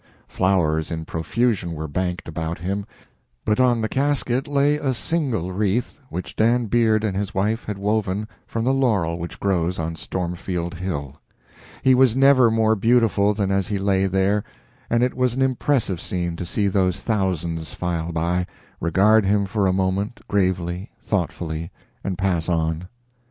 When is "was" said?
11.93-12.15, 15.13-15.35